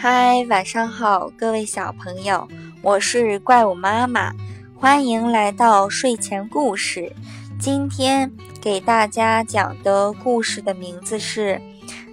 [0.00, 2.46] 嗨，晚上好，各位小朋友，
[2.82, 4.32] 我是怪物妈妈，
[4.76, 7.12] 欢迎来到睡前故事。
[7.58, 8.30] 今天
[8.60, 11.60] 给大家讲的故事的名字是：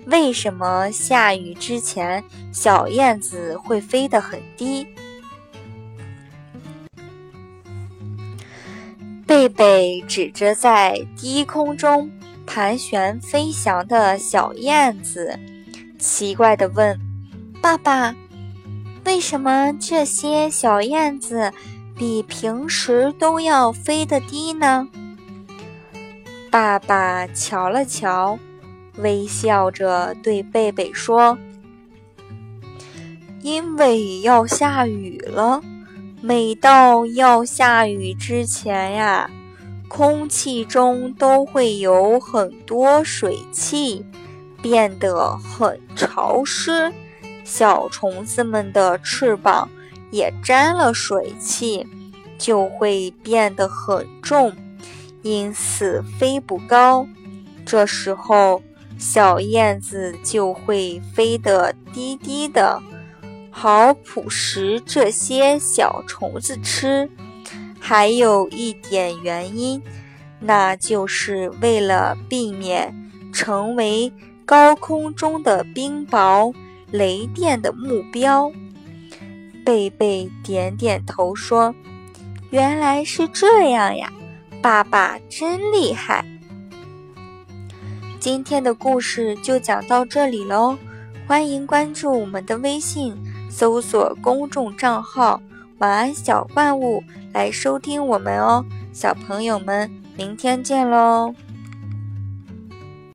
[0.07, 4.87] 为什么下雨之前小燕子会飞得很低？
[9.27, 12.09] 贝贝指着在低空中。
[12.47, 15.39] 盘旋飞翔的小燕子，
[15.99, 16.99] 奇怪地问
[17.65, 18.15] ：“爸爸，
[19.05, 21.51] 为什么这些小燕子
[21.97, 24.87] 比平时都要飞得低呢？”
[26.51, 28.37] 爸爸瞧了瞧，
[28.97, 31.39] 微笑着对贝贝说
[33.41, 35.59] ：“因为要下雨了，
[36.21, 39.27] 每到要下雨之前呀。”
[39.89, 44.05] 空气中都会有很多水汽，
[44.61, 46.93] 变得很潮湿。
[47.45, 49.69] 小虫子们的翅膀
[50.11, 51.87] 也沾了水汽，
[52.37, 54.51] 就会变得很重，
[55.21, 57.07] 因此飞不高。
[57.65, 58.61] 这时候，
[58.97, 62.81] 小燕子就会飞得低低的，
[63.51, 67.09] 好捕食这些小虫子吃。
[67.79, 69.81] 还有一点原因，
[70.39, 72.93] 那就是为了避免
[73.31, 74.11] 成为
[74.45, 76.53] 高空中的冰雹、
[76.91, 78.51] 雷电的目标。
[79.65, 81.73] 贝贝点点头说
[82.51, 84.11] ：“原来是这样呀，
[84.61, 86.23] 爸爸真厉害。”
[88.19, 90.77] 今天的故事就讲到这里喽，
[91.27, 93.15] 欢迎关注我们的微信，
[93.49, 95.41] 搜索公众账号。
[95.79, 98.63] 晚安，小怪物，来收听我们哦，
[98.93, 101.33] 小朋友们，明天见喽。